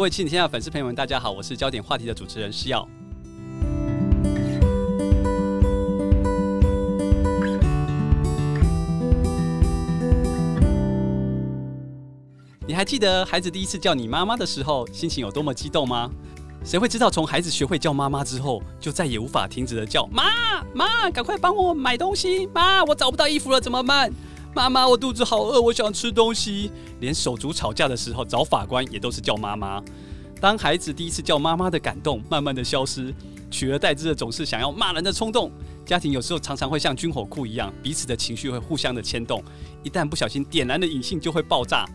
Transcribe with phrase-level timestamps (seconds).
[0.00, 2.88] 各位亲子天下粉丝朋友们，大家好，我是焦点话题的主持人施耀。
[12.66, 16.10] 你还记得孩子第一次叫你妈妈的时候，心情有多么激动吗？
[16.64, 24.10] 谁会知道，从孩子学会叫妈妈之后，就再也无法停止的叫妈妈，赶快帮我买东西，妈，我找不到衣服了，怎么办？
[24.52, 26.72] 妈妈，我肚子好饿，我想吃东西。
[26.98, 29.82] 连手足吵架的时候找法官也都是叫妈妈。
[30.40, 33.14] 当孩子第一次叫妈妈的感动慢慢的消失，
[33.50, 35.52] 取而代之的总是想要骂人的冲动。
[35.86, 39.42] 家庭有时候常常会像军火库一样，彼此的情绪会互相的牵动，
[39.84, 41.86] 一旦不小心点燃了引信就会爆炸。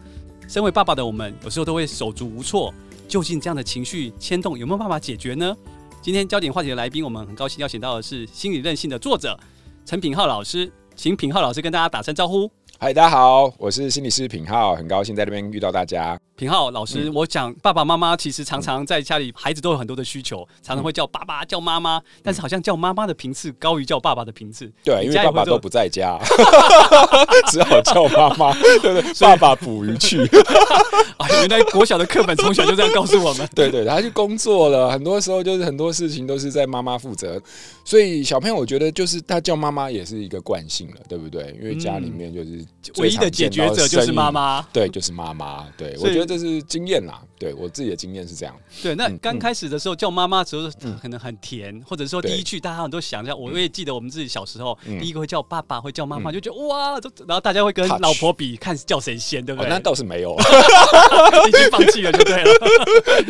[0.47, 2.73] 身为爸爸的我们，有时候都会手足无措。
[3.07, 5.55] 究竟这样的情绪牵动有没有办法解决呢？
[6.01, 9.37] 今天焦点话题的来宾，我们很高兴邀请到的是《心理韧性》的作者
[9.85, 10.71] 陈品浩老师。
[10.95, 12.49] 请品浩老师跟大家打声招呼。
[12.77, 16.19] 嗨，大家好，我是心理师品浩，很高兴在这边遇到大家。
[16.35, 24.69] 品浩老师，嗯、我讲爸爸妈妈其实常常在家里，孩子都有很多的需求，常常会叫爸爸叫妈妈，但是好像叫妈妈的频次高于叫爸爸的频次。
[24.83, 26.19] 对，因为爸爸都不在家，
[27.47, 28.53] 只好叫妈妈。
[28.81, 30.19] 对对，爸爸捕鱼去。
[31.15, 33.47] 啊，原来国小的课本从小就这样告诉我们。
[33.55, 37.41] 对对，他去工作了，很多时候就是很多事情都是在妈妈负责，
[37.85, 41.57] 所以小朋友我觉得就是他叫妈妈也是一个惯性了，对不对？
[41.61, 42.64] 因为家里面就是、嗯、
[42.97, 45.65] 唯一的解决者就是妈妈，对，就是妈妈。
[45.77, 46.25] 对，我觉得。
[46.25, 48.55] 这是经验啦，对我自己的经验是这样。
[48.81, 50.67] 对，那刚开始的时候叫妈妈的时候，
[50.99, 59.69] 可能很甜，或者说第一句大家很多想一下，我也记得我们自己小时候，第一个会叫爸爸，会叫妈妈，就觉得哇，然后大家会跟老婆比，看叫谁先，对不对？
[59.69, 60.35] 那倒是没有，
[61.47, 62.51] 已经放弃了，就对了，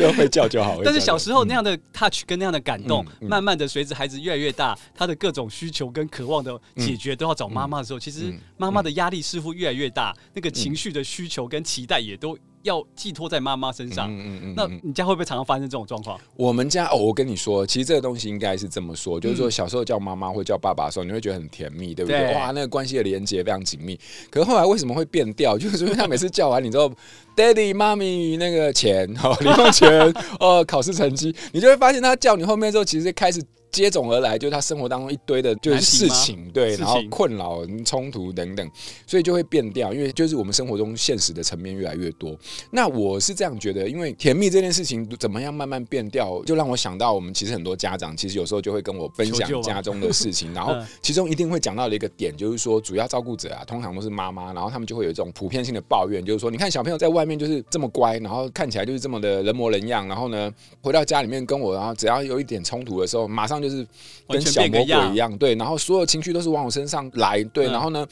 [0.00, 0.80] 要会叫就好。
[0.82, 12.38] 但是小时候那样的 touch 跟那样的感动，慢慢的随着孩子越来越大，他的各种需求跟渴望的解决都要找妈妈的时候，其实妈妈的压力似乎越来越大，那个情绪的需求跟期待也都。
[12.62, 16.18] 要寄托在妈妈身上，嗯嗯嗯，那你家会不会常常发生这种状况？
[16.34, 22.34] 我们家哦，我跟你说，其实这个东西应该是这么说，就是说小时候叫妈妈或叫爸爸的时候，你会觉得很甜蜜，对不对？
[22.34, 23.96] 哇，那个关系的连接非常紧密。
[24.28, 25.56] 可是后来为什么会变调？
[25.56, 26.92] 就是因为他每次叫完你之后
[27.36, 33.40] ，Daddy、妈咪那个钱，哦，零用钱， 哦，考试成绩，你就会发现他叫你后面之后，其实开始。
[33.80, 38.70] 接踵而来，就是他生活当中一堆的，就是事情，对，然后困扰、冲突等等，
[39.06, 39.92] 所以就会变掉。
[39.92, 42.36] 因为就是我们生活中现实的层面越来越多。
[42.70, 63.86] 那我是这样觉得，因为甜蜜这件事情怎么样慢慢变掉，就让我想到，我们其实很多家长其实有时候就会跟我分享家中的事情，然后其中一定会讲到的一个点，就是说主要照顾者啊，通常都是妈妈，然后他们就会有一种普遍性的抱怨，就是说，你看小朋友在外面就是这么乖，然后看起来就是这么的人模人样，然后呢，回到家里面跟我，然后只要有一点冲突的时候，马上就是。
[64.28, 64.82] 跟小魔鬼
[65.12, 68.04] 一样，对，然后所有情绪都是往我身上来，对，然后呢，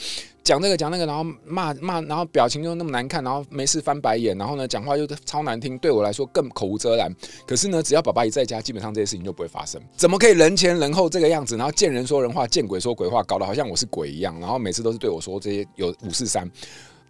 [0.44, 7.12] 讲这个讲那个，然后骂骂，然后表情又那么难看，然后没事翻白眼，然后呢，讲话又超难听，对我来说更口无遮拦。
[7.44, 9.82] 可是呢，只要爸爸一在家，基本上这些事情就不会发生。
[9.96, 11.56] 怎么可以人前人后这个样子？
[11.56, 16.48] 然后见人说人话，见鬼说鬼话，搞得好像我是鬼一样，然后每次都是对我说这些有五四三。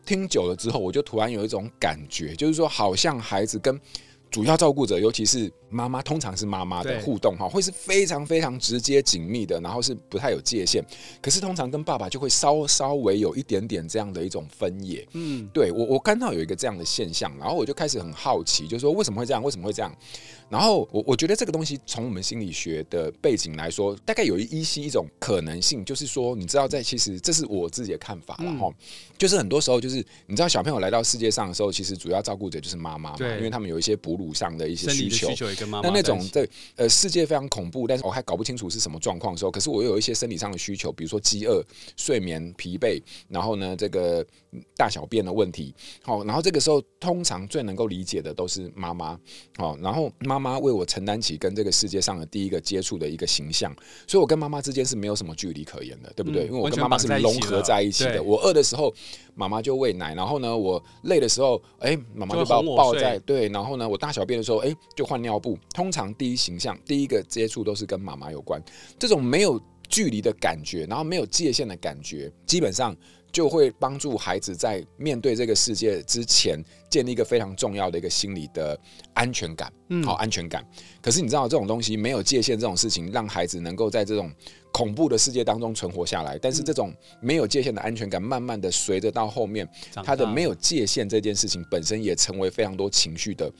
[0.06, 3.78] 听久了之后，我就突然有一种感觉，就是说，好像孩子跟
[4.34, 5.50] 主要照顾者，尤其是。
[5.70, 10.80] 妈妈通常是妈妈的互动哈，会是非常非常直接紧密的，然后是不太有界限。
[11.20, 15.04] 可是通常跟爸爸就会稍稍微有一点点这样的一种分野。
[15.14, 19.42] 嗯，对我我看到有一个这样的现象，然后我就开始很好奇，就是说为什么会这样？
[19.42, 19.92] 为什么会这样？
[20.54, 28.72] 然后我我觉得这个东西从我们心理学的背景来说，大概有一依稀一种可能性，就是说你知道，在其实这是我自己的看法了哈，
[29.18, 29.96] 就是很多时候就是
[30.28, 35.28] 你知道小朋友来到世界上的时候，其实主要照顾者就是妈妈嘛，因为他们有一些哺乳上的一些需求。
[35.82, 41.60] 那那种对呃世界非常恐怖，但是我还搞不清楚是什么状况的时候，可是我又有一些生理上的需求，比如说饥饿、
[41.96, 44.24] 睡眠、疲惫，然后呢这个
[44.76, 49.18] 大小便的问题，好，然后这个时候通常最能够理解的都是妈妈，
[49.56, 53.74] 好，然后妈妈为我承担起跟这个世界上的第一个接触的一个形象，
[54.06, 56.44] 所以我跟妈妈之间是没有什么距离可言的，对不对？
[56.44, 58.92] 因为我跟妈妈是融合在一起的，我饿的时候
[59.34, 65.94] 妈妈就喂奶，然后呢我累的时候，哎，妈妈就把我抱在对，然后呢我大小便的时候，哎，就换尿布，通。
[65.94, 68.60] 常第一形象，第一个接触都是跟妈妈有关，
[68.98, 72.96] 这种没有距离的感觉，然后没有界限的感觉，基本上
[73.34, 76.56] 就会帮助孩子在面对这个世界之前，
[76.88, 78.78] 建立一个非常重要的一个心理的
[79.12, 79.72] 安全感。
[79.88, 80.64] 嗯，好，安全感。
[81.02, 84.30] 可是你知道这种东西没有界限，这种事情让孩子能够在这种
[84.70, 86.38] 恐怖的世界当中存活下来。
[86.38, 89.68] 但是这种没有界限的安全感，慢慢的随着到后面，
[90.04, 93.52] 他的没有界限这件事情本身也成为非常多情绪的。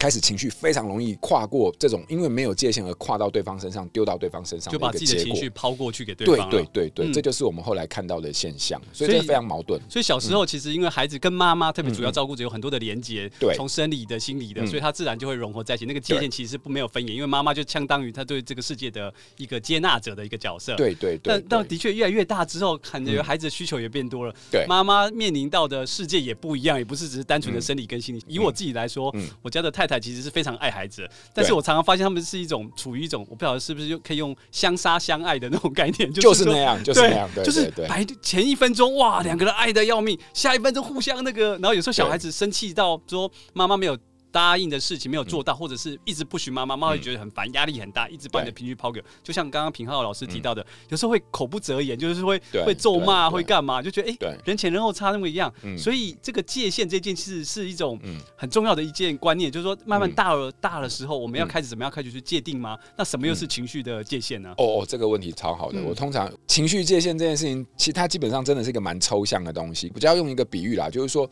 [0.00, 6.48] 开始情绪非常容易跨过这种，因为没有界限而跨到对方身上，丢到对方身上，就把自己的情绪抛过去给对方。
[6.48, 9.78] 对对对对，嗯、这就是我们后来看到的现象，所以这非常矛盾。
[9.90, 15.84] 所以小时候其实因为孩子跟妈妈特别主要照顾者有很多的连接，对、嗯，从生理的、心理的，所以他自然就会融合在一起。
[15.84, 20.74] 那个界限其实不没有分野，因为妈妈就相当于他对这个世界的一个接纳者的一个角色。
[20.76, 21.20] 对对对。
[21.24, 24.34] 但但的确越来越大之后，感觉孩子的需求也变多了。
[24.50, 28.24] 对，妈妈面临到的世界也不一样，也不是只是单纯的生理跟心理。
[28.26, 43.98] 以我自己来说，我家的太太其实是非常爱孩子，但是我常常发现他们是一种处于一种，我不晓得是不是就可以用相杀相爱的那种概念，就是那样，就是那样，对，就是白前一分钟哇，两个人爱的要命，下一分钟互相那个，然后有时候小孩子生气到说妈妈没有。
[44.32, 49.02] 答应的事情没有做到，或者是一直不许妈妈，妈妈会觉得很烦，压力很大，一直把你的情绪抛给。
[49.22, 55.52] 就像刚刚平浩老师提到的，有时候会口不择言，就是会会咒骂，会干嘛，就觉得哎，人前人后差那么一样。
[55.76, 57.98] 所以这个界限这件事是一种
[58.36, 62.78] 很重要的一件观念，就是说慢慢大了大的时候，我们要开始怎么样开始去界定吗？
[62.96, 64.54] 那什么又是情绪的界限呢？
[64.58, 65.82] 哦哦，这个问题超好的。
[65.82, 69.90] 我通常情绪界限这件事情，其实它基本上真的是一个蛮抽象的东西。
[69.94, 71.28] 我就要用一个比喻啦，就是说。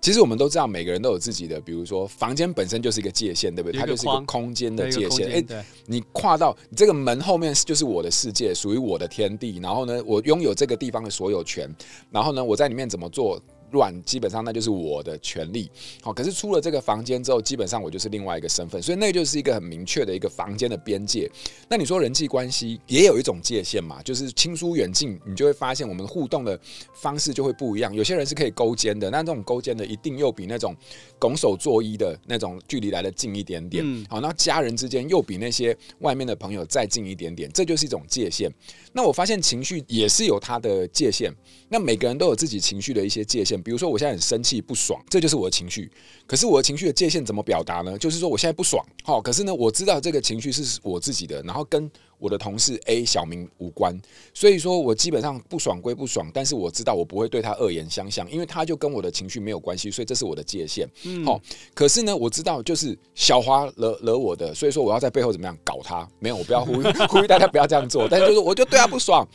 [0.00, 3.80] 其实我们都知道，每个人都有自己的，比如说房间本身就是一个界限，对不对？
[3.80, 5.32] 它就是一个空间的界限。
[5.32, 9.58] 哎，你跨到这个门后面就是我的世界，属于我的天地。
[9.60, 11.68] 然后呢，我拥有这个地方的所有权。
[12.10, 13.40] 然后呢，我在里面怎么做？
[13.70, 15.70] 乱，基本上那就是我的权利。
[16.02, 21.30] 好，可是出了这个房间之后，基本上我就是另外一个身份，所以那就是一个很明确的一个房间的边界。
[21.68, 24.02] 那你说人际关系也有一种界限嘛？
[24.02, 26.58] 就是亲疏远近，你就会发现我们互动的
[26.94, 27.94] 方式就会不一样。
[27.94, 30.74] 有些人是可以勾肩的，那这种勾肩的一定又比那种
[31.18, 33.84] 拱手作揖的那种距离来的近一点点。
[34.08, 38.50] 好，那家人之间又比那些外面的朋友再近一点点，这就是一种界限。
[38.96, 41.30] 那我发现情绪也是有它的界限。
[41.68, 43.62] 那每个人都有自己情绪的一些界限。
[43.62, 45.90] 比如说，我现在很生气、不爽，这就是我的情绪。
[46.26, 47.98] 可是我的情绪的界限怎么表达呢？
[47.98, 53.98] 就是说，我现在不爽，好，可是呢，我知道这个情绪是我自己的，然后跟我的同事 A 小明无关。
[54.32, 60.88] 所以说我基本上不爽归不爽，但是我知道我不会对他恶言相向，因为他就跟我的情绪没有关系，所以这是我的界限。
[61.24, 61.40] 好，
[61.74, 66.08] 可是呢，我知道就是小华惹惹我的，所以说我要在背后怎么样搞他？
[66.18, 69.26] 没有，我不要呼吁 呼吁大家不要这样做，但是就是我就对他不爽。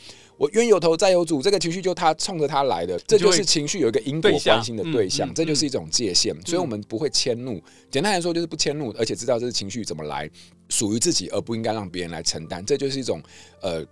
[0.42, 7.62] 我冤有头债有主，这个情绪就他冲着他来的，这就是情绪有一个因果关心的对象，这就是一种界限，所以我们不会迁怒。
[7.92, 10.28] 简单来说就是不迁怒，而且知道这是情绪怎么来，
[10.68, 13.22] 属于自己，而不应该让别人来承担，这就是一种
[13.60, 13.86] 呃。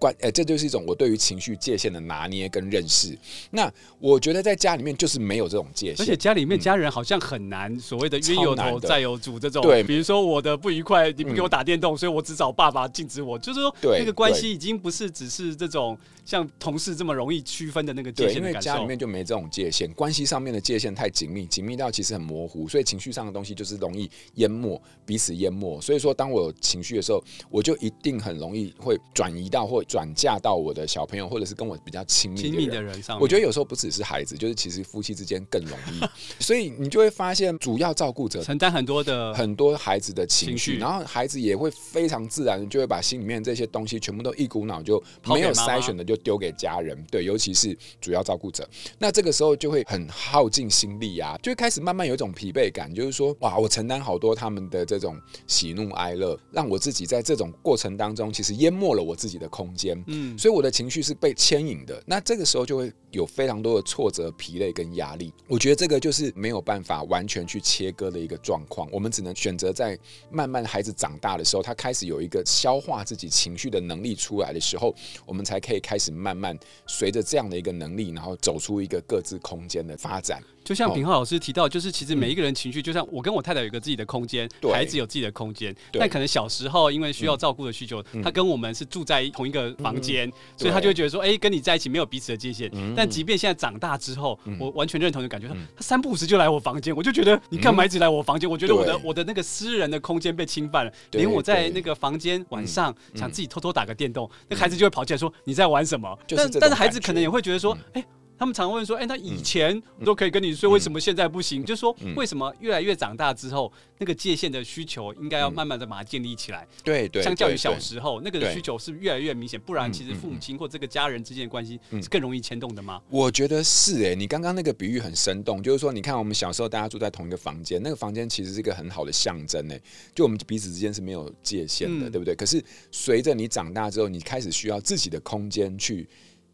[0.00, 3.16] 关，呃，这就是一种我对于情绪界限的拿捏跟认识。
[3.50, 3.70] 那
[4.00, 9.62] 我觉得在家里面就是没有这种界限，而且家里面家人好像很难所谓的冤有头债有主这种。
[9.62, 15.96] 对，比如说我的不愉快，你不给我打电动，所以我只找爸爸禁止我，就是说那个关系已经不是只是这种
[16.30, 18.36] 像同事这么容易区分的那个界限。
[18.36, 25.80] 因为家里面就没这种界限，关系上面的界限太紧密，紧密到其实很模糊，所以情绪上的东西就是容易淹没彼此淹没。
[25.80, 29.84] 所以说，当我有情绪的时候，我就一定很容易会转移到或。
[29.90, 33.18] 转嫁到我的小朋友，或者是跟我比较亲密的人，的人上。
[33.18, 36.00] 我觉得有时候不只是孩子，就是其实夫妻之间更容易。
[36.38, 46.96] 所以你就会发现，主要照顾者承担很多的很多孩子的情绪，然后孩子也会非常自然就会把心里面这些东西全部都一股脑就没有筛选的就丢给家人。
[47.10, 48.68] 对，尤其是主要照顾者，
[48.98, 60.02] 那这个时候就会很耗尽心力啊，就会开始慢慢有一种疲惫感，就是说哇，我承担好多他们的这种喜怒哀乐，让我自己在这种过程当中，其实淹没了我自己的空间。
[60.06, 65.32] 嗯，所以我的情绪是被牵引的，那这个时候就会有非常多的挫折、疲累跟压力。
[65.48, 69.98] 我觉得这个就是没有办法完全去切割的一个状况，我们只能选择在
[70.30, 74.94] 慢慢孩子长大的时候，他开始有一个消化自己情绪的能力出来的时候，
[75.26, 80.42] 我们才可以开始慢慢随着这样的一个能力，然后走出一个各自空间的发展。
[80.62, 92.70] 就像平浩老师提到，就是其实每一个人情绪，就像我跟我太太有一个自己的空间，孩子有自己的空间，但可能小时候因为需要照顾的需求，他跟我们是住在同一个房间，所以他就会觉得说，哎，跟你在一起没有彼此的界限。
[92.94, 98.48] 但即便现在长大之后，我完全认同的感觉，他三不五时就来我房间，我就觉得你干嘛一直来我房间？
[98.48, 106.16] 我觉得我的我的那个私人的空间被侵犯了，连我在那个房间晚上想自己偷偷打个电动，那孩子就会跑进来说你在玩什么？
[106.36, 108.04] 但但是孩子可能也会觉得说，哎。
[108.40, 116.66] 他们常问说：“哎、欸，那以前我都可以跟你睡，为什么现在不行？”就是说，为什么越来越长大之后，那个界限的需求应该要慢慢的把它建立起来？
[116.82, 119.60] 对对，相较于小时候，那个需求是越来越明显。
[119.60, 123.02] 不然，其实父母亲或这个家人之间的关系是更容易牵动的吗？
[123.10, 129.82] 我觉得是哎、欸，你刚刚那个比喻很生动，就是说，你看我们小时候大家住在同一个房间，那个房间其实是一个很好的象征哎、欸，
[130.14, 132.34] 就我们彼此之间是没有界限的，对不对？
[132.34, 136.08] 可是随着你长大之后，你开始需要自己的空间去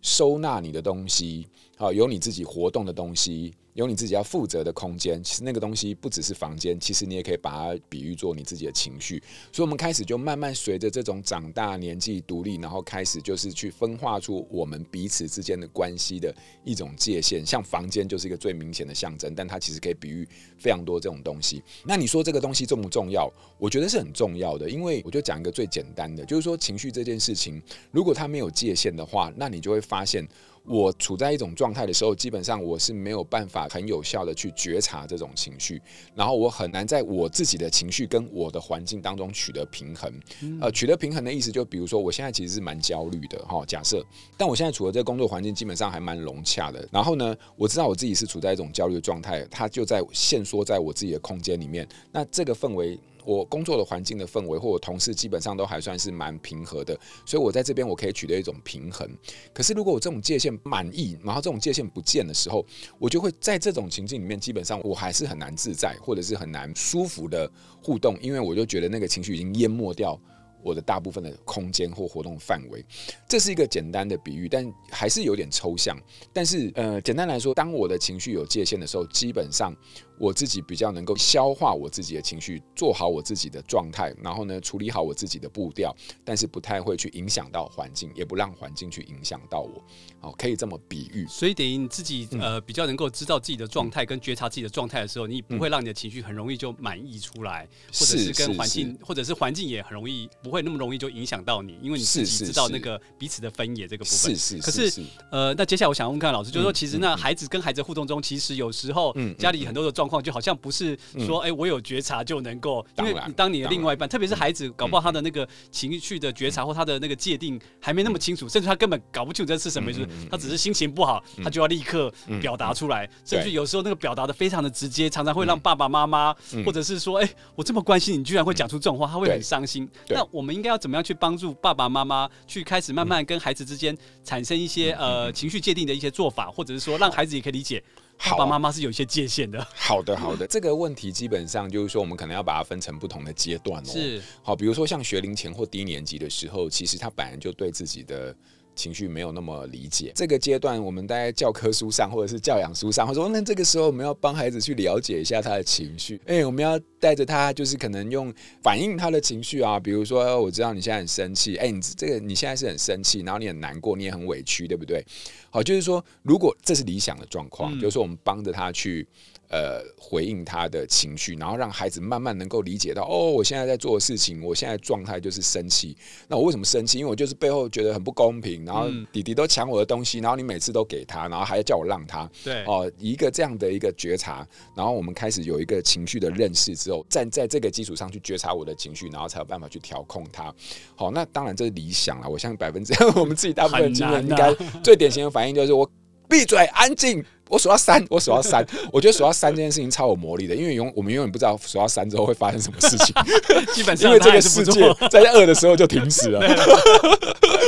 [0.06, 1.48] 收纳你的东西。
[1.76, 3.52] 好，有你自己活动的东西。
[3.76, 9.22] 有你自己要负责的空间，其实那个东西不只是房间，其实你也可以把它比喻做你自己的情绪。
[9.52, 17.44] 所以，我们开始就慢慢随着这种长大、年纪独立，然后开始就是去分化出我们彼此之间的关系的一种界限。
[17.44, 21.62] 像房间就是一个最明显的象征，但它其实可以比喻非常多这种东西。
[21.84, 23.30] 那你说这个东西重不重要？
[23.58, 30.26] 我觉得是很重要的，因为我就讲一个最简单的，就是说情绪这件事情，如果它没有界限的话，那你就会发现。
[30.66, 35.80] 我处在一种状态的时候，基本上我是没有办法很有效的去觉察这种情绪，
[36.14, 40.12] 然后我很难在我自己的情绪跟我的环境当中取得平衡。
[40.60, 44.04] 呃，取得平衡的意思，就比如说我现在其实是蛮焦虑的哈，假设，
[44.36, 46.88] 但我现在处的这个工作环境基本上还蛮融洽的。
[46.90, 51.86] 然后呢，我知道我自己是处在一种焦虑的状态，它就在限缩在我自己的空间里面。
[52.10, 52.98] 那这个氛围。
[53.26, 59.06] 我工作的环境的氛围，或我同事基本上都还算是蛮平和的，所以我在这边我可以取得一种平衡。
[59.52, 62.64] 可是如果我这种界限满意，然后这种界限不见的时候，
[62.98, 67.50] 我就会在这种情境里面，基本上我还是很难自在，或者是很难舒服的
[67.82, 70.18] 互动，因为我就觉得那个情绪已经淹没掉。
[70.62, 72.84] 我的大部分的空间或活动范围，
[73.28, 75.96] 这是一个简单的比喻，但还是有点抽象。
[76.32, 79.72] 但是，呃，简单来说，当我的情绪有界限的时候，基本上
[80.18, 85.94] 我自己比较能够消化我自己的情绪，做好我自己的状态，然后呢，处理好我自己的步调，
[86.24, 89.80] 但是不太会去影响到环境，也不让环境去影响到我。
[90.18, 91.24] 好，可以这么比喻。
[91.28, 100.56] 所以，等于你自己呃比较能够知道自己的状态跟觉察自己的状态的时候，你不会让你的情绪很容易就满溢出来，或者是跟环境，或者是环境也很容易不会。
[100.56, 104.34] 会那么容易就影响到你，因为你自己知道那个彼此的分野这个部分。
[104.34, 104.62] 是是。
[104.62, 126.34] 可是呃，那接下来我想问看老师，就是说，其实那孩子跟孩子互动中，其实有时候家里很多的状况，就好像不是说，哎，我有觉察就能够，因为你当你的另外一半，特别是孩子，搞不好他的那个情绪的觉察或他的那个界定还没那么清楚，甚至他根本搞不清楚这是什么意思，他只是心情不好，他就要立刻表达出来，甚至有时候那个表达的非常的直接，常常会让爸爸妈妈
[126.64, 129.88] 或者是说，哎，我这么关心你，居然会讲出这种话，他会很伤心。
[130.08, 137.82] 那我们应该要怎么样去帮助爸爸妈妈去开始慢慢跟孩子之间产生一些呃情绪界定的一些做法，或者是说让孩子也可以理解
[138.18, 139.66] 爸爸妈妈是有一些界限的。
[139.74, 143.90] 好的，好的， 这个问题基本上就是说，我们可能要把它分成不同的阶段哦。
[143.92, 148.34] 是，好，比如说像学龄前或低年级的时候，其实他本来就对自己的。
[148.76, 165.04] 情绪没有那么理解，这个阶段我们在教科书上或者是教养书上，或者说那这个时候我们要帮孩子去了解一下他的情绪，哎，我们要带着他，就是可能用反映他的情绪啊，比如说我知道你现在很生气，哎，你这个你现在是很生气，然后你很难过，你也很委屈，对不对？
[165.50, 169.08] 好，就是说如果这是理想的状况，就是说我们帮着他去。
[169.48, 175.96] 呃，回应他的情绪，然后让孩子慢慢能够理解到，哦，我现在在做的事情，我现在状态就是生气。
[176.26, 176.98] 那我为什么生气？
[176.98, 182.28] 因为我就是背后觉得很不公平，然后弟弟都抢我的东西，然后你每次都给他，然后还要叫我让他。
[182.42, 190.52] 对，哦，一个这样的一个觉察，然后我们开始有一个情绪的认识之后，站在这个基础上去觉察我的情绪，然后才有办法去调控它。
[190.96, 192.28] 好，那当然这是理想了。
[192.28, 195.88] 我相信百分之 我们自己大部分经验应该最典型的反应就是我
[196.28, 197.24] 闭嘴，安静。
[197.48, 203.14] 我数到三， 我数到三，我觉得数到三这件事情超有魔力的，因为永我们永远不知道数到三之后会发生什么事情。
[203.74, 206.40] 基本上，因为这个世界 在二的时候就停止了。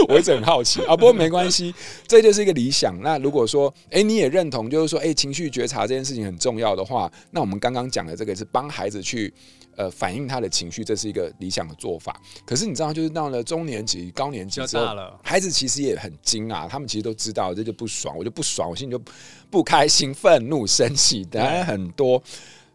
[0.08, 1.74] 我一直很好奇啊，不过没关系，
[2.06, 2.98] 这就是一个理想。
[3.02, 9.32] 那如果说，哎，你也认同，就是说，哎，情绪觉察这件事情很重要的话，那我们刚刚讲的这个是帮孩子去。
[9.78, 12.20] 呃，反映他的情绪，这是一个理想的做法。
[12.44, 14.84] 可是你知道，就是到了中年级、高年级之后，
[15.22, 16.66] 孩子其实也很精啊。
[16.68, 19.00] 他们其实都知道，这就不爽，我就不爽，我心里就
[19.48, 22.20] 不开心、愤怒、生气，当然很多。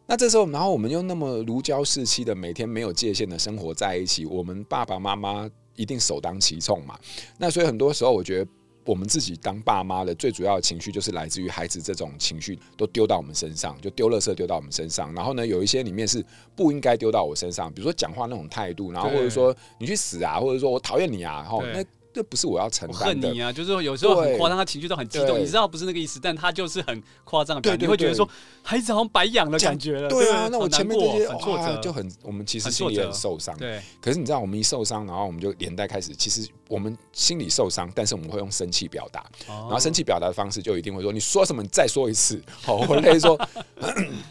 [0.05, 6.97] 那这时候，然后我们又那么如胶似漆的每天没有界限的生活在一起，我们爸爸妈妈一定首当其冲嘛。
[7.37, 8.49] 那所以很多时候，我觉得。
[8.85, 15.13] 我们自己当爸妈的最主要的情绪，就是来自于孩子这种情绪都丢到我们身上，就丢垃圾丢到我们身上。
[15.13, 16.25] 然后呢，有一些里面是
[16.55, 21.83] 不应该丢到我身上，比如说讲话那种态度，然后或者说你去死啊，或者说我讨厌你啊，哈，那。
[22.13, 23.27] 这不是我要承担的。
[23.27, 28.29] 恨你啊，就是说有时候很夸张，他情绪都很激动，你知道不是那个意思，但他就是很夸张的表现，你会觉得说
[28.61, 30.07] 孩子好像白养了感觉了。
[30.07, 33.57] 对啊，那我前面这些哇就很，我们其实心里很受伤。
[33.57, 42.41] 对，可是你知道，我们一受伤，然后我们就连带开始，其实我们心里受伤，但是我们会用生气表达，然后生气表达的方式就一定会说，你说什么，你再说一次。
[42.63, 43.39] 好，我类似说，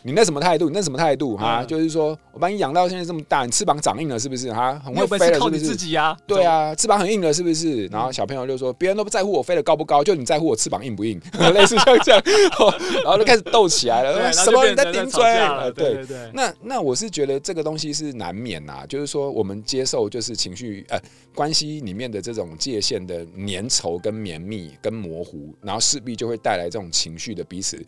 [0.03, 0.69] 你那什么态度？
[0.69, 1.37] 你那什么态度？
[1.37, 4.53] 哈，就是说我把你养到现在这么大，你翅膀长硬了是不是？
[4.53, 5.61] 哈，很会飞了是不是？
[5.61, 7.87] 自己呀，对啊，翅膀很硬了是不是？
[7.87, 11.21] 然后小朋友就说：“别人都不在乎我飞得高不高，就你在乎我翅膀硬不硬。”
[11.55, 12.23] 类似像这样，
[13.05, 14.33] 然后就开始斗起来了。
[14.33, 15.23] 什么人在顶嘴？
[15.77, 16.31] 对对对。
[16.35, 20.99] 那那我是觉得这个东西是难免呐，就是说我们接受就是情绪呃
[21.35, 27.85] 关系里面的这这种界限的粘稠、跟绵密、跟模糊，然后势必就会带来这种情绪的彼此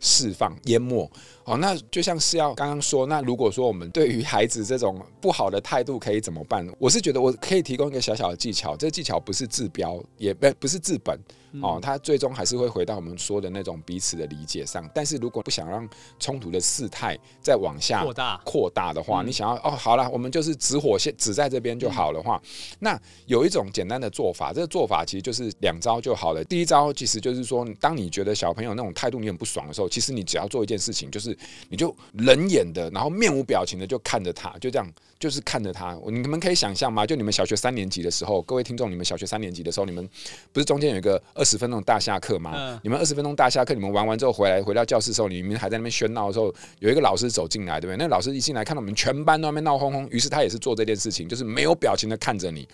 [0.00, 1.10] 释放、淹没。
[1.44, 6.66] 好，那就像是要刚刚说，那如果说我们对于孩子这种不好的态度可以怎么办？
[6.78, 11.18] 我是觉得我可以提供一个小小的技巧，这个技巧不是治标，也不不是治本。
[11.62, 14.88] 哦，他最终还是会回到我们说的那种彼此的理解上。
[14.94, 15.88] 但是如果不想让
[16.18, 22.40] 冲突的事态再往下扩大扩大的话，你想要哦，好了，我们就是止火线止在这边就好的话，
[22.80, 26.44] 那有一种简单的做法，这个做法其实就是两招就好了。
[26.44, 31.36] 第一招其实就是说，当你觉得小朋友那种态度你很不爽的时候，其实你只要做一件事情，就是
[31.68, 35.98] 你就冷眼的，然后面无表情的就看着他，就这样，就是看着他。
[36.06, 37.06] 你们可以想象吗？
[37.06, 40.08] 就你们小学三年级的时候，各位听众，你们小学三年级的时候，你们
[40.52, 42.52] 不是中间有一个二十分钟大下课吗？
[42.56, 47.96] 嗯、你们二十分钟大下课，你们玩完之后回来，回到教室的时候，你们还在那边喧闹的时候，有一个老师走进来，对不对？
[47.96, 52.68] 那老师一进来，看到我们全班都在那边闹哄哄，于是他也是做这件事情，就是没有表情的看着你。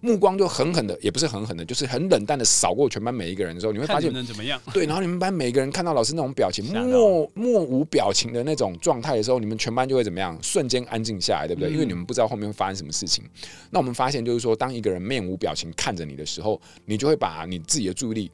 [0.00, 4.60] 目光就狠狠的，也不是狠狠的，就是很冷淡的扫过全班每一个人的时候，你会发现能怎么样？
[4.72, 10.38] 对，然后你们班每个人看到老师那种表情，默默 无表情的那种状态的时候，你们全班就会怎么样？
[10.42, 11.70] 瞬间安静下来，对不对？
[11.70, 13.24] 因为你们不知道后面会发生什么事情。
[13.70, 18.30] 那我们发现就是说，当一个人面无表情看着你的时候，你就会把你自己的注意力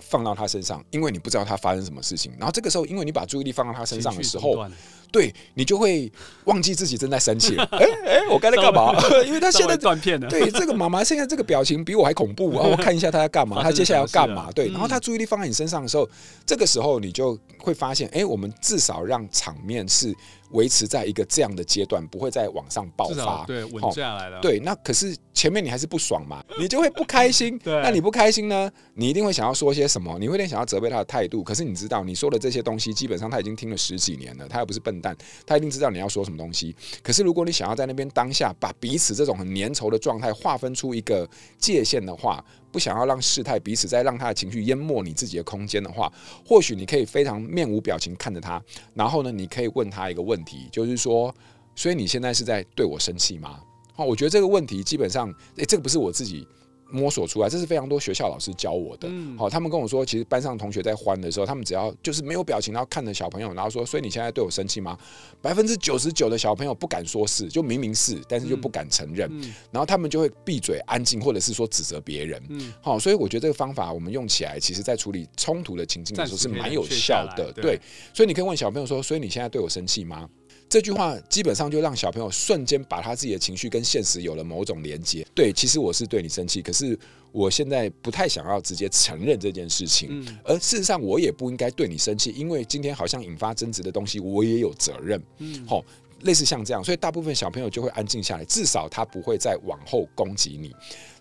[0.00, 2.32] 放到他身上，因为你不知道他发生什么事情。
[2.38, 4.66] 然后这个时候，因为你把注意力放到他身上的时候。
[5.12, 6.10] 对，你就会
[6.44, 7.62] 忘记自己正在生气了。
[7.72, 8.94] 哎哎、我刚才干嘛？
[9.26, 10.26] 因为他现在断片了。
[10.26, 12.64] 对，这个妈妈现在这个表情比我还恐怖啊！
[12.66, 14.50] 我看一下他在干嘛，他接下来要干嘛？
[14.54, 16.08] 对，然后他注意力放在你身上的时候，
[16.46, 20.16] 这个时候你就会发现，哎、欸，我们至少让场面是。
[20.52, 24.40] 维持在一个这样的阶段，不会再往上爆发，对，稳下来了。
[24.40, 27.58] 对，那可是前面你还是不爽嘛， 你就会不开心。
[27.58, 28.70] 对，那你不开心呢？
[28.94, 30.18] 你一定会想要说些什么？
[30.18, 31.42] 你会有点想要责备他的态度。
[31.42, 35.16] 可是你知道，你说的这些东西，基本上他已经听了十几年了，他又不是笨蛋，
[35.46, 36.74] 他一定知道你要说什么东西。
[37.02, 41.28] 可是如果你想要在那边当下把彼此这种很粘稠的状态划分出一个
[41.58, 46.12] 界限的话，不想要让事态彼此再让他的情绪淹没你自己的空间的话，
[46.44, 48.60] 或许你可以非常面无表情看着他，
[48.94, 51.32] 然后呢，你可以问他一个问题，就是说，
[51.76, 53.60] 所以你现在是在对我生气吗？
[53.94, 56.48] 好，我觉得这个问题基本上，诶，这个不是我自己。
[56.92, 59.08] 摸索出来，这是非常多学校老师教我的。
[59.36, 64.96] 好，他们跟我说，其实班上同学在欢的时候，他们只要就是没有表情，然后看着小朋友，然后说：“所以你现在对我生气吗？”
[65.40, 69.30] 百分之九十九的小朋友不敢说是，就明明是，但是就不敢承认。
[69.70, 72.40] 然后他们就会闭嘴、安静，或者是说指责别人。
[72.80, 77.52] 好，所以我觉得这个方法我们用起来，其实在处理冲突的情境的时候是蛮有效的。
[77.52, 77.80] 对，
[78.12, 80.28] 所以你可以问小朋友说：“所以你现在对我生气吗？”
[80.72, 85.22] 这句话基本上就让小朋友瞬间把他自己的情绪跟现实有了某种连接。
[85.34, 86.98] 对，其实我是对你生气，可是
[87.30, 90.26] 我现在不太想要直接承认这件事情。
[90.42, 95.22] 而事实上，我也不应该对你生气，因为今天好像引发争执的东西，我也有责任。
[95.40, 95.84] 嗯，好，
[96.22, 100.74] 类似像这样，所以大部分小朋友就会安静下来，至少他不会再往后攻击你。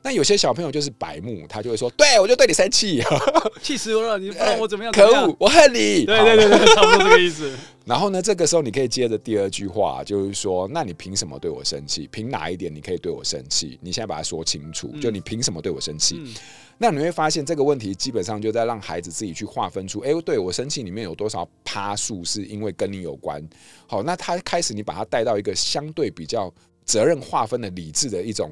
[0.04, 3.04] 那有些小朋友就是白目，他就会说：“对，我就对你生气，
[3.62, 4.18] 气死我了！
[4.18, 4.92] 你不让我怎么样？
[4.94, 7.56] 可恶，我恨你！”对对对对，差不多这个意思。
[7.86, 12.08] 然后呢，这个时候你可以接着第二句话，就是说：“那你凭什么对我生气？
[12.12, 13.78] 凭哪一点你可以对我生气？
[13.80, 14.88] 你现在把它说清楚。
[15.00, 16.34] 就你凭什么对我生气？”嗯、
[16.84, 23.40] 那你会发现这个问题基本上就在让孩子自己去划分出：“哎，对我生气里面有多少趴数是因为跟你有关？”
[23.86, 26.52] 好，那他开始你把他带到一个相对比较
[26.84, 28.52] 责任划分的理智的一种。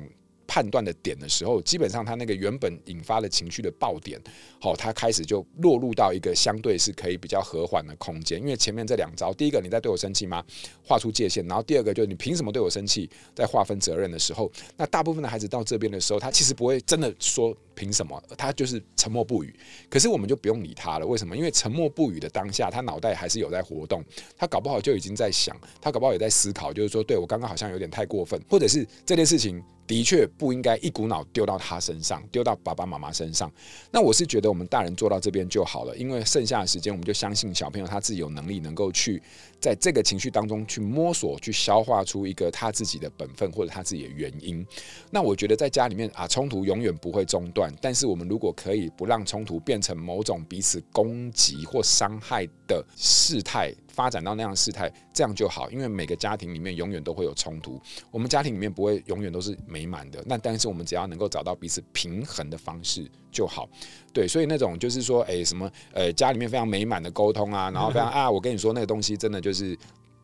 [0.49, 4.19] 判断的点的时候，基本上他那个原本引发的情绪的爆点，
[4.59, 8.41] 好，他开始就落入到一个相对是可以比较和缓的空间。
[8.41, 10.43] 因为前面这两招，第一个你在对我生气吗？
[10.83, 13.07] 画出界限，然后第二个就是你凭什么对我生气？
[13.35, 19.53] 在划分责任的时候，那大部分的孩子到这边的时候，他其实不会真的说凭什么，他就是沉默不语。
[19.87, 21.37] 可是我们就不用理他了，为什么？
[21.37, 24.03] 因为沉默不语的当下，他脑袋还是有在活动，
[24.35, 29.63] 他搞不好就已经在想，他搞不好也在思考，就是说，对我刚刚好像有点太过分，或者是这件事情。
[29.89, 33.51] 的确不应该一股脑丢到他身上，丢到爸爸妈妈身上。
[33.89, 39.19] 那我是觉得我们大人做到这边就好了，因为剩下的时间我们就相信小朋友他自己有能力能够去
[39.59, 44.65] 在这个情绪当中去摸索、去消化出一个他自己的本分或者他自己的原因。
[45.11, 47.73] 那我觉得在家里面啊，冲突永远不会中断。
[47.81, 53.73] 但是我们如果可以不让冲突变成某种彼此攻击或伤害的事态。
[53.89, 57.77] 发展到那样的事态，这样就好，因为每个家庭里面永远都会有冲突，
[58.11, 60.23] 我们家庭里面不会永远都是美满的。
[60.25, 63.67] 那但是我们只要能够找到彼此平衡的方式就好。
[64.11, 69.77] 对，所以那种就是说，哎，什么，呃，家里面非常美满的沟通啊，然后非常 啊，我跟你说那个东西真的就是，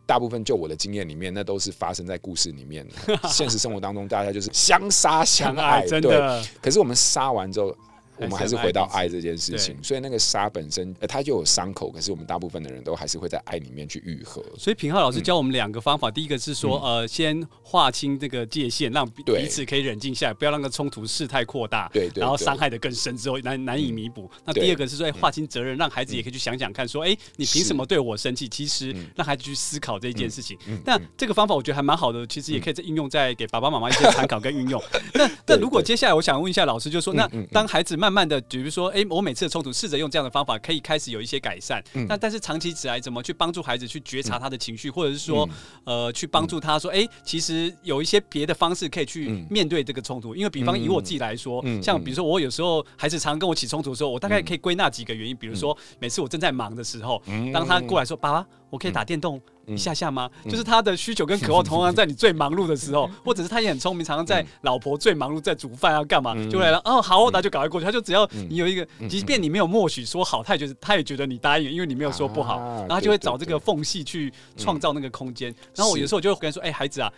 [0.05, 3.17] 大部分就我的经验里面，那都是发生在故事里面的。
[3.29, 6.43] 现实生活当中，大家就是相杀相爱，真的。
[6.61, 7.75] 可是我们杀完之后。
[8.17, 9.77] 我们还是回到爱这件事情。
[9.83, 14.43] 所以那个沙本身，呃，它就有伤口，可是我们大部分的人都还是会在爱里面去愈合。
[14.57, 24.29] 所以品浩老师教我们两个方法，第一个是说，呃，先划清这个界限，让彼此可以冷静下来，不要让个冲突事态扩大，对，然后伤害的更深之后难难以弥补。
[24.45, 28.47] 那第二个是说，划清责任，让孩子也可以去想想看，说，哎，你凭什么对我生气？
[28.47, 30.57] 其实让孩子去思考这一件事情。
[30.85, 34.81] 那这个方法我觉得还蛮好的，其实也可以再应用在给爸爸妈妈一些参考跟运用。
[35.13, 41.83] 那那如果接下来我想问一下老师，就是说，那当孩子慢慢慢的，比如说，哎，我每次的冲突试着用这样的方法，可以开始有一些改善。
[42.07, 45.49] 那但是长期起来，怎么去帮助孩子去觉察他的情绪，或者是说，
[45.85, 50.35] 呃，去帮助他说，哎，其实有一些别的方式可以去面对这个冲突。
[50.35, 57.19] 因为比方以我自己来说，像比如说我有时候孩子常跟我起冲突的时候，我大概可以归纳几个原因，比如说每次我正在忙的时候，
[57.51, 59.41] 当他过来说，爸爸，我可以打电动。
[59.67, 60.29] 一下下吗？
[60.43, 66.79] 就是他的需求跟渴望，同样在你最忙碌的时候，或者是他也很聪明，常常在老婆最忙碌在煮饭啊干嘛，就来了。
[66.85, 67.85] 哦，好，那就赶快过去。
[67.85, 75.51] 他就只要你有一个，即便你没有默许说好，他也觉得他也觉得你答应，因为你没有说不好，然后他就会找这个缝隙去创造那个空间。
[75.73, 77.11] 然后我有时候就会跟他说：“哎，孩子啊。”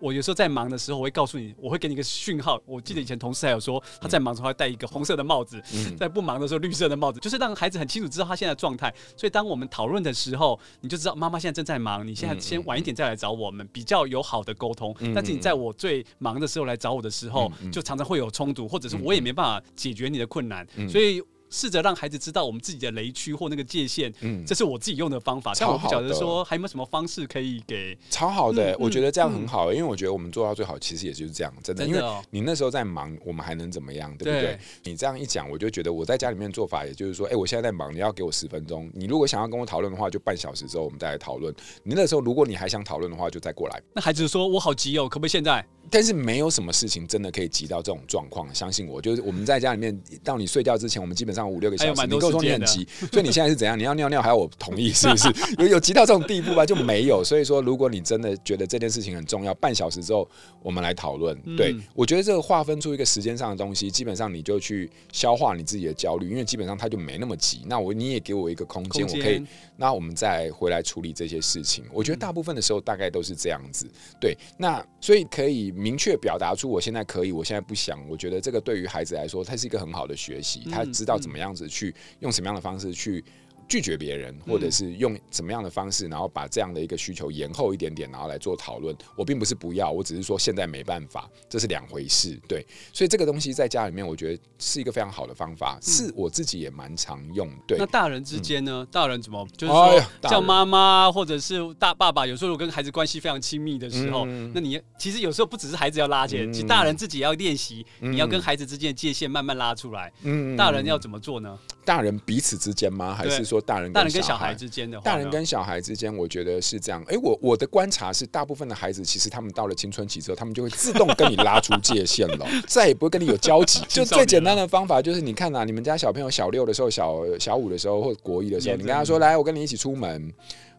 [0.00, 2.60] 我有时候在忙的时候，我会告诉你，我会给你一个讯号。
[2.66, 5.62] 我记得以前同事还有说，他在忙的时候会戴一个红色的帽子，
[5.96, 8.92] 在不忙的时候绿色的帽子，就是让孩子很清楚知道他现在的状态。
[9.16, 14.94] 所以当我们讨论的时候，你就知道妈妈现在正在忙，你现在先晚一点再来找我们，比较有好的沟通。
[15.14, 21.22] 但是你在我最忙的时候来找我的时候，就常常会有冲突，或者是我也没办法解决你的困难，所以。
[21.50, 25.52] 试着让孩子知道我们自己的雷区或那个界限，嗯，这是我自己用的方法。
[25.58, 31.86] 但我不晓得说还有没有什么方式可以给超好的，我觉得这样很好，因为我觉得我们做到最好，其实也就是这样，真的。
[31.86, 34.58] 因为你那时候在忙，我们还能怎么样，对不对？
[34.82, 38.90] 你这样一讲，我就觉得我在家里面做法，也就是说，哎，我现在在忙，你要给我十分钟。
[38.94, 41.54] 你如果想要跟我讨论的话，就半小时之后我们再来讨论。
[41.82, 43.82] 你那时候如果你还想讨论的话，就再过来。
[43.94, 52.06] 那孩子说：“我好急哦，可不可以现在？”但是没有什么事情真的可以急到这种状况，相信我，就是我们在家里面到你睡觉之前，我们基本上五六个小时。
[52.06, 53.78] 你跟我说你很急， 所以你现在是怎样？
[53.78, 55.28] 你要尿尿还要我同意是不是？
[55.58, 56.64] 有有急到这种地步吧？
[56.64, 57.22] 就没有。
[57.24, 60.28] 所以说，如果你真的觉得这件事情很重要，半小时之后
[60.62, 61.36] 我们来讨论。
[61.56, 67.62] 对，我觉得这个划分出一个时间上的东西，基本上你就去消化你自己的焦虑，因为基本上他就没那么急。
[67.66, 69.42] 那我你也给我一个空间，我可以，
[69.76, 71.84] 那我们再回来处理这些事情。
[71.92, 73.86] 我觉得大部分的时候大概都是这样子。
[74.20, 76.68] 对，那所以可以明确表达出。
[76.68, 77.98] 我现在可以，我现在不想。
[78.08, 83.24] 我觉得这个对于孩子来说，他是一个很好的学习，他知道怎么样子去用什么样的方式去。
[83.68, 88.96] 拒绝别人，或者是用什么样的方式，然后把这样的一个需求延后一点点，然后来做讨论。
[89.16, 92.40] 我并不是不要，我只是说现在没办法，这是两回事。
[92.48, 97.50] 对，所以这个东西在家里面，我觉得是一个非常好的方法，是我自己也蛮常用。
[97.66, 98.86] 对，那大人之间呢？
[98.90, 102.26] 大人怎么就是说叫妈妈或者是大爸爸？
[102.26, 110.12] 有时候我跟孩子关系非常亲密的时候，那你其实有时候不只是孩子要拉起来，其实大人自己也要练习，你要跟孩子之间的界限慢慢拉出来。
[110.22, 111.58] 嗯，大人要怎么做呢？
[111.84, 113.14] 大人彼此之间吗？
[113.14, 115.04] 还是说大人跟大人跟小孩之间的话？
[115.04, 117.00] 大人跟小孩之间，我觉得是这样。
[117.02, 123.84] 哎、欸，我我的观察是，大部分的孩子其实他们到了青春期之后，他们就会自动跟你拉出界限了， 再也不会跟你有交集。
[123.88, 130.32] 就最简单的方法就是，你看啊，你们家小朋友小六的时候、小小五的时候或者国一的时候，你跟他说：“来，我跟你一起出门。”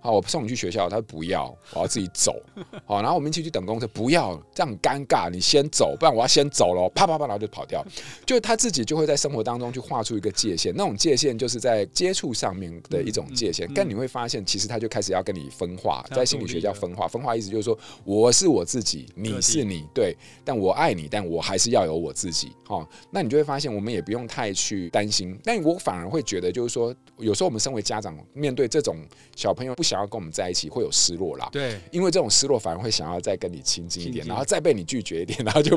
[0.05, 2.39] 好，我送你去学校，他说不要，我要自己走。
[2.85, 7.83] 好，然后我们一起去等公车，不要，这样很尴尬，你先走，不然我要先走了，啪啪啪，然后就跑掉。
[8.23, 13.67] 就他自己就会在生活当中去画出一个界限，那种界限就是在接触上面的一种界限。
[13.73, 17.07] 但你会发现，其实他就开始要跟你分化，在心理学叫分化。
[17.07, 22.51] 分化意思就是说，我是我自己，你是你，对，但我爱你，但我还是要有我自己。
[22.63, 25.35] 好，那你就会发现，我们也不用太去担心。
[25.43, 28.97] 但我反而会觉得，就是说，有时候我们身为家长，面对这种
[29.35, 29.95] 小朋友不想。
[29.95, 35.73] 要跟我们在一起会有失落啦，对，因为这种失落反而会想要再跟你亲近一点，然后再被你拒绝一点， 然后就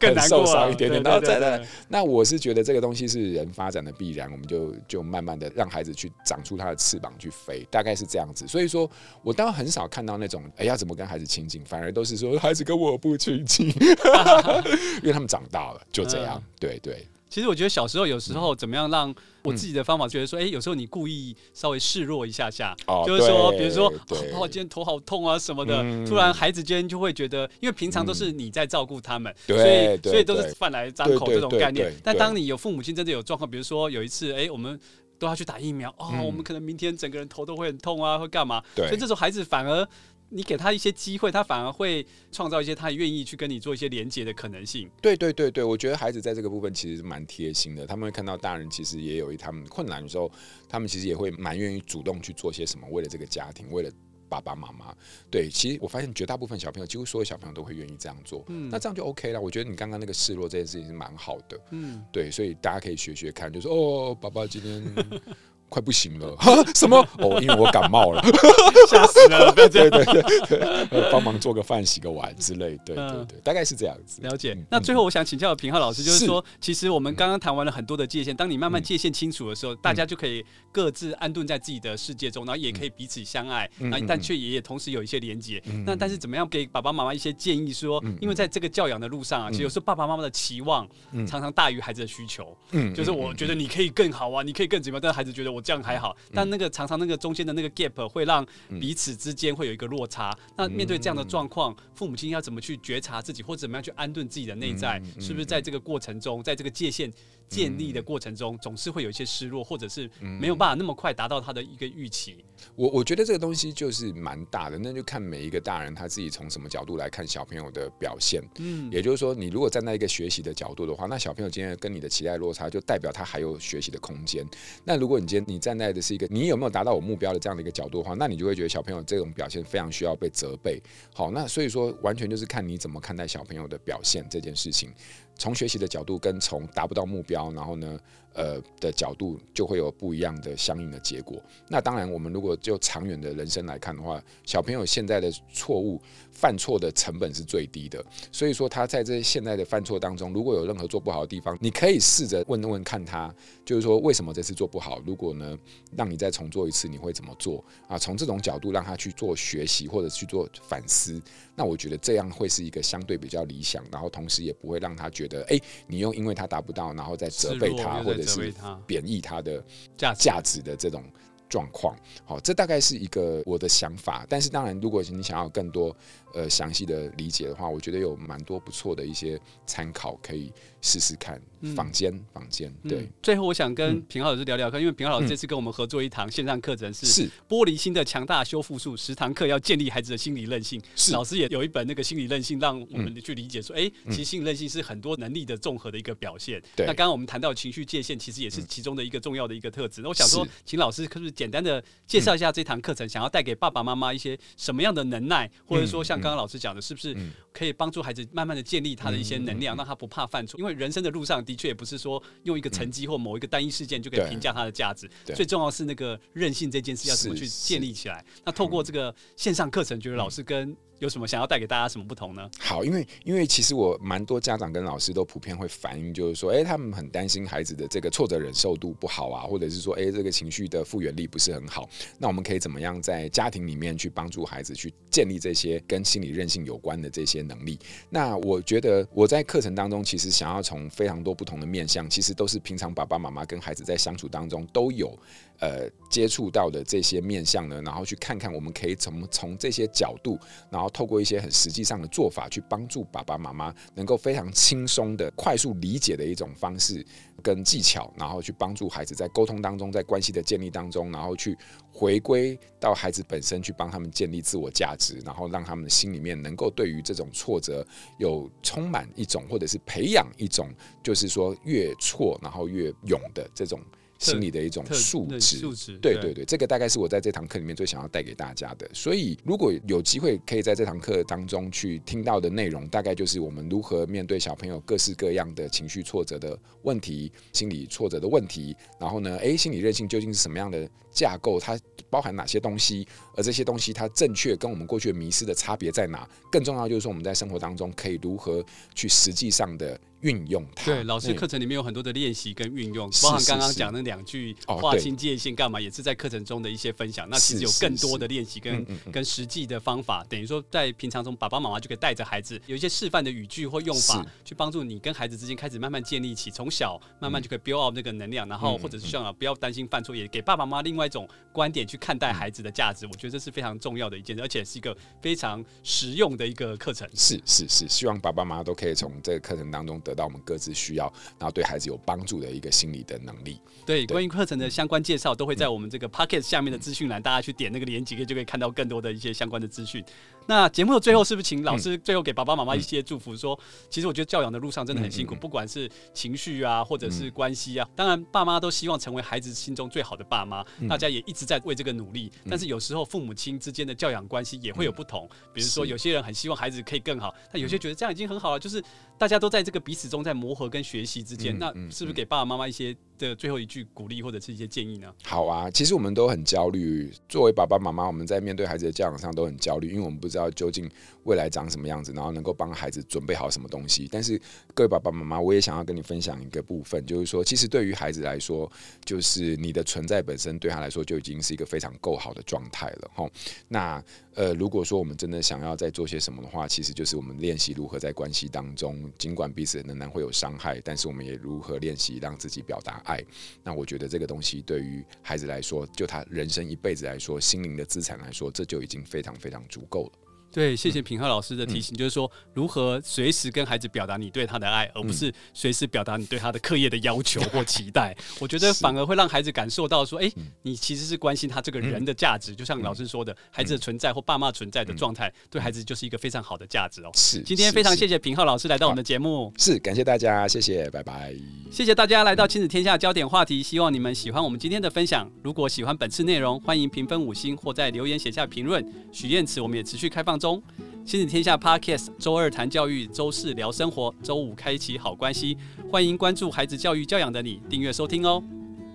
[0.00, 1.64] 更受伤一点点，然后再来。
[1.86, 8.44] 那我是觉得这个东西是人发展的必然，我们就就慢慢的让孩子去长出他的翅膀去飞，大概是这样子。
[8.48, 8.90] 所以说
[9.22, 13.68] 我倒很少看到那种哎要怎么跟孩子亲近，反而都是说孩子跟我不亲近，
[15.00, 17.06] 因为他们长大了，就这样，对对。
[17.30, 19.14] 其实我觉得小时候有时候怎么样让
[19.44, 23.86] 我自己的方法，觉得说，哎，有时候你故意稍微示弱一下下，就是说，比如说，
[24.34, 31.94] 哦，今天头好痛啊什么的，突然孩子间就会觉得，因为平常都是你在照顾他们，所以所以都是饭来张口这种概念。
[32.02, 34.78] 但当你有父母亲真的有状况，比如说有一次，哎，我们
[35.16, 38.60] 都要去打疫苗，哦，我们可能明天整个人头都会很痛啊，会干嘛？
[38.88, 39.86] 所以这时候孩子反而。
[40.30, 44.88] 你给他一些机会，他反而会创造一些他愿意去跟你做一些连接的可能性。
[45.02, 47.84] 对对对对，我觉得孩子在这个部分其实是蛮贴心的。
[47.86, 50.30] 他们会看到大人其实也有一他们困难的时候，
[50.68, 53.90] 他们其实也会蛮愿意主动去做些什么，为了这个家庭，为了
[54.28, 54.94] 爸爸妈妈。
[55.28, 58.44] 对，其实我发现绝大部分小朋友，几乎所有小朋友都会愿意这样做。
[58.46, 59.40] 嗯，那这样就 OK 了。
[59.40, 61.60] 我觉得你刚刚那个示弱这件事情是蛮好的。
[61.70, 65.20] 嗯，对，所以大家可以学学看，就说哦，爸爸今天。
[65.70, 66.36] 快不行了！
[66.76, 66.98] 什么？
[67.18, 68.22] 哦，因为我感冒了，
[68.86, 69.50] 吓死了！
[69.52, 70.04] 对对对
[70.46, 72.78] 对， 帮忙做个饭、洗个碗之类。
[72.84, 74.20] 对对对，大概是这样子。
[74.20, 74.54] 了解。
[74.70, 85.62] 那最后我想请教平浩老师，就是说，其实我们刚刚谈完了很多的界限，当你慢慢界限清楚的时候，大家就可以各自安顿在自己的世界中，然后也可以彼此相爱，那但却也同时有一些连接。
[85.86, 87.70] 那但是怎么样给爸爸妈妈一些建议？
[87.72, 90.86] 说，因为在这个教养的路上啊，其实有时候爸爸妈妈的期望
[91.26, 92.54] 常常大于孩子的需求。
[92.72, 98.46] 嗯，就是我觉得你可以更好啊，你可以更怎么样，但是孩子觉得我这样还好，但那个常常那个中间的那个 gap 会让
[98.80, 100.36] 彼此之间会有一个落差。
[100.56, 105.00] 那面对这样的状况，父母亲要怎么去觉察自己，或者怎么样去安顿自己的内在？
[105.18, 107.12] 是不是在这个过程中，在这个界限
[107.50, 112.44] 建立的过程中，总是会有一些失落，或者是没有办法那么快达到他的一个预期？
[112.76, 118.40] 我我觉得这个东西就是蛮大的，那就看每一个大人他自己从什么角度来看小朋友的表现。
[118.58, 124.46] 嗯，也就是说，你如果站在一个学习的角度的话，那小朋友今天跟你的期待落差，就代表他还有学习的空间。
[124.84, 130.80] 那如果你今天你站在的是一个你有没有达到我目标的这样的一个角度的话，那你就会觉得小朋友这种表现非常需要被责备。
[131.12, 134.92] 好，那所以说完全就是看你怎么看待小朋友的表现这件事情。
[135.40, 137.98] 从学习的角度跟从达不到目标，然后呢，
[138.34, 141.42] 呃的角度就会有不一样的相应的结果。
[141.68, 145.98] 那当然，我们如果就长远的人生来看的话，小朋友现在的错误
[146.30, 148.04] 犯错的成本是最低的。
[148.30, 155.00] 所以说，他在这现在的犯错当中，如果有任何做不好的地方，你可以试着问问看他，就是说为什么这次做不好？
[155.06, 155.58] 如果呢，
[155.96, 157.64] 让你再重做一次，你会怎么做？
[157.88, 161.20] 啊，从这种角度让他去做学习或者去做反思。
[161.54, 165.30] 那我觉得这样会是一个相对比较理想，然后同时也不会让他觉得。
[165.30, 168.52] 的哎，你又因为他达不到，然后再责备他，或者是
[168.86, 169.64] 贬义它的
[169.96, 171.04] 价价值的这种
[171.48, 174.24] 状况，好，这大概是一个我的想法。
[174.28, 175.94] 但是当然，如果你想要更多。
[176.32, 181.40] 呃，详细的理解的话，我觉得有蛮多不错的一些参考，可以试试看。
[181.76, 183.06] 坊间，坊间，对。
[183.22, 190.80] 最后，我想跟平浩老师聊聊看，因为平浩老师这次跟我们合作一堂线上课程，是玻璃心的强大修复术，十堂课要建立孩子的心理韧性。
[190.96, 196.62] 是，老师也有一本那个心理韧性，让我们去理解说，哎，其实心理韧性是很多能力的综合的一个表现。
[196.74, 196.86] 对。
[196.86, 200.00] 那刚刚我们谈到情绪界限，其实也是其中的一个重要的一个特质。
[200.00, 206.18] 那我想说，请老师可不可以简单的介绍一下这堂课程，想要带给爸爸妈妈一些什么样的能耐，或者说像。
[206.18, 207.16] 刚刚老师讲的，是不是
[207.52, 210.58] 可以帮助孩子慢慢的建立他的一些能量，让他不怕犯错？
[210.58, 215.10] 因为人生的路上的确也不是说用一个成绩或某一个单一事件就可以评价他的价值。
[215.24, 218.24] 最重要是那个韧性这件事要怎么去建立起来？
[218.44, 222.48] 那透过这个线上课程，觉得老师跟有什么想要带给大家什么不同呢？
[222.58, 231.88] 好，因为因为其实我蛮多家长跟老师都普遍会反映，就是说，哎、他们很担心孩子的这个挫折忍受度不好啊，或者是说，哎、这个情绪的复原力不是很好。
[232.18, 237.78] 那我们可以怎么样在家庭里面去帮助孩子去建立这些跟心理韧性有关的这些能力？
[238.10, 245.18] 那我觉得我在课程当中其实想要从非常多不同的面向，其实都是平常爸爸妈妈跟孩子在相处当中都有。
[245.60, 250.38] 呃，接触到的这些面向呢，然后去看看，我们可以从从这些角度，
[250.70, 257.04] 然后透过一些很实际上的做法，去帮助爸爸妈妈能够非常轻松的、快速理解的一种方式
[257.42, 261.54] 跟技巧，然后去帮助孩子在沟通当中，在关系的建立当中，然后去
[261.92, 270.70] 回归到孩子本身，去帮他们建立自我价值，然后让他们的心里面能够对于这种挫折有充满一种，或者是培养一种，
[271.02, 273.78] 就是说越挫然后越勇的这种。
[274.20, 278.88] 心理的一种素质，对对对，这个大概是我在这堂课里面最想要带给大家的。
[278.92, 288.76] 所以，如果有机会可以在这堂课当中去听到的内容，大概就是我们如何面对小朋友各式各样的情绪挫折的问题、心理挫折的问题。
[288.98, 291.58] 然后呢，诶，心理韧性究竟是什么样的架构？
[291.58, 291.80] 它
[292.10, 293.08] 包含哪些东西？
[293.34, 296.28] 而这些东西它正确跟我们过去的迷失的差别在哪？
[296.52, 298.62] 更重要就是说，我们在生活当中可以如何
[298.94, 299.98] 去实际上的。
[300.20, 300.84] 运用它。
[300.84, 307.28] 对，老师课程里面有很多的练习跟运用，包含刚刚讲那两句划清界限干嘛，也是在课程中的一些分享。
[307.28, 323.06] 那其实有更多的练习跟跟实际的方法，等于说在平常中，爸爸妈妈就可以带着孩子有一些示范的语句或用法，去帮助你跟孩子之间开始慢慢建立起，从小慢慢就可以 build up 那个能量，然后或者是像啊，不要担心犯错，也给爸爸妈妈另外一种观点去看待孩子的价值。
[323.06, 327.08] 我觉得这是非常重要的一件事，而且是一个非常实用的一个课程。
[327.14, 330.00] 是是是，希望爸爸妈妈都可以从这个课程当中。
[330.00, 333.60] 得到我们各自需要，然后对孩子有帮助的一个心理的能力。
[333.86, 340.04] 对，关于课程的相关介绍，都会在我们这个 Podcast 下面的资讯栏，大家去点那个链接，就可以看到更多的一些相关的资讯。
[340.50, 343.54] 那节目的最后，是不是请老师最后给爸爸妈妈一些祝福说？
[343.54, 352.32] 说、嗯、其实我觉得教养的路上真的很辛苦，不管是情绪啊，或者是关系啊，当然爸妈都希望成为孩子心中最好的爸妈，嗯、大家也一直在为这个努力。
[352.48, 358.82] 但是有时候父母亲之间的教养关系也会有不同，比如说有些人很希望孩子可以更好，那有些觉得这样已经很好了，就是
[359.16, 362.92] 大家都在这个彼此中在磨合跟学习之间，那是不是给爸爸妈妈一些
[363.28, 365.12] 的最后一句鼓励或者是一些建议呢？
[365.22, 370.88] 好啊，其实我们都很焦虑，作为爸爸妈妈，我们在面对孩子的教养上都很焦虑，因为我们不知道究竟
[371.24, 374.08] 未来长什么样子，然后能够帮孩子准备好什么东西。
[374.10, 374.40] 但是
[374.74, 378.70] 各位爸爸妈妈，我也想要跟你分享一个部分，就是说，其实对于孩子来说，
[379.04, 383.10] 就是你的存在本身对他来说就已经是一个非常够好的状态了。
[383.14, 383.30] 吼，
[383.68, 384.02] 那
[384.34, 393.20] 呃，如果说我们真的想要再做些什么的话，其实就是我们练习如何在关系当中，尽管彼此仍然会有伤害，但是我们也如何练习让自己表达爱。
[393.64, 400.12] 那我觉得这个东西对于孩子来说，就他人生一辈子来说，心灵的资产来说，这就已经非常非常足够了。
[400.52, 408.14] 对，谢谢品浩老师的提醒，嗯、就是说如何随时跟孩子表达你对他的爱，而不是随时表达你对他的课业的要求或期待。
[408.18, 410.30] 嗯、我觉得反而会让孩子感受到说，哎，
[410.62, 412.52] 你其实是关心他这个人的价值。
[412.52, 417.10] 嗯、就像老师说的，孩子的存在或爸妈存在的状态，嗯、对孩子就是一个非常好的价值哦。
[417.14, 419.52] 是，今天非常谢谢平浩老师来到我们的节目。
[419.56, 421.32] 是，感谢大家，谢谢，拜拜。
[421.70, 425.30] 谢谢大家来到亲子天下焦点话题，希望你们喜欢我们今天的分享。
[425.44, 428.84] 如果喜欢本次内容，欢迎评分五星或在留言写下评论。
[429.12, 430.60] 许愿池我们也持续开放中。
[431.04, 435.56] 亲子天下 Podcast，周二谈教育，周四聊生活，周五开启好关系。
[435.90, 438.42] 欢迎关注孩子教育教养的你，订阅收听哦。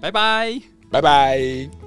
[0.01, 1.84] 拜拜，拜拜。